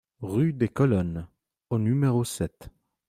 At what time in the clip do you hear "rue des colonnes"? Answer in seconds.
0.23-1.27